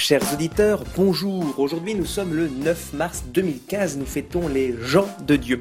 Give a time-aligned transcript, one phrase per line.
[0.00, 1.58] Chers auditeurs, bonjour.
[1.58, 3.98] Aujourd'hui, nous sommes le 9 mars 2015.
[3.98, 5.60] Nous fêtons les gens de Dieu.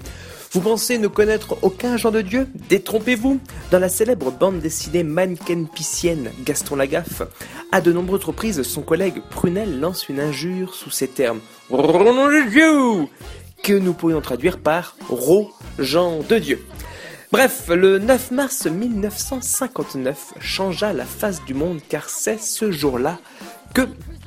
[0.54, 2.48] Vous pensez ne connaître aucun Jean de Dieu?
[2.70, 7.21] Détrompez-vous Dans la célèbre bande dessinée mannequin piscienne Gaston Lagaffe,
[7.73, 11.42] à de nombreuses reprises, son collègue Prunel lance une injure sous ces termes.
[11.70, 16.66] que nous pourrions traduire par Ro Jean de Dieu.
[17.34, 23.20] Bref, le 9 mars 1959 changea la face du monde car c'est ce jour-là
[23.73, 23.81] que,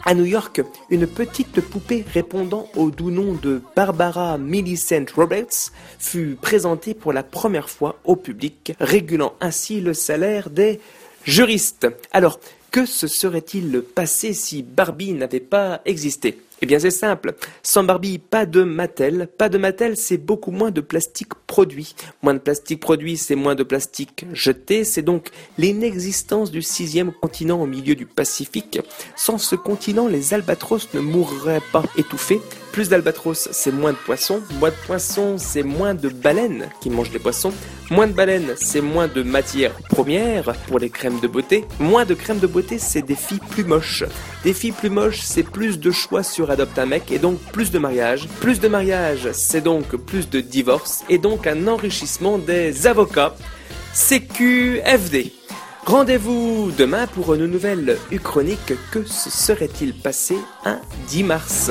[0.05, 6.37] à New York, une petite poupée répondant au doux nom de Barbara Millicent Roberts fut
[6.41, 10.81] présentée pour la première fois au public, régulant ainsi le salaire des
[11.25, 11.87] juristes.
[12.13, 12.41] Alors,
[12.73, 16.39] que se serait-il passé si Barbie n'avait pas existé?
[16.63, 19.29] Eh bien c'est simple, sans Barbie, pas de Mattel.
[19.37, 21.95] Pas de Mattel, c'est beaucoup moins de plastique produit.
[22.23, 24.85] Moins de plastique produit, c'est moins de plastique jeté.
[24.85, 28.81] C'est donc l'inexistence du sixième continent au milieu du Pacifique.
[29.17, 32.41] Sans ce continent, les albatros ne mourraient pas étouffés.
[32.73, 34.41] Plus d'albatros, c'est moins de poissons.
[34.59, 37.53] Moins de poissons, c'est moins de baleines qui mangent les poissons.
[37.91, 41.67] Moins de baleines, c'est moins de matières premières pour les crèmes de beauté.
[41.79, 44.05] Moins de crèmes de beauté, c'est des filles plus moches.
[44.43, 47.71] Des filles plus moches, c'est plus de choix sur Adopte un mec et donc plus
[47.71, 48.27] de mariage.
[48.41, 53.35] Plus de mariage, c'est donc plus de divorce et donc un enrichissement des avocats.
[53.93, 55.42] CQFD.
[55.87, 58.73] Rendez-vous demain pour une nouvelle Uchronique.
[58.93, 61.71] Que se serait-il passé un 10 mars?